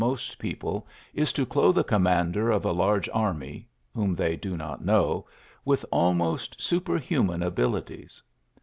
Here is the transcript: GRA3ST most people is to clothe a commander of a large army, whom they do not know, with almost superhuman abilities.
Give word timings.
GRA3ST 0.01 0.09
most 0.09 0.39
people 0.39 0.87
is 1.13 1.31
to 1.31 1.45
clothe 1.45 1.77
a 1.77 1.83
commander 1.83 2.49
of 2.49 2.65
a 2.65 2.71
large 2.71 3.07
army, 3.13 3.67
whom 3.93 4.15
they 4.15 4.35
do 4.35 4.57
not 4.57 4.83
know, 4.83 5.27
with 5.63 5.85
almost 5.91 6.59
superhuman 6.59 7.43
abilities. 7.43 8.23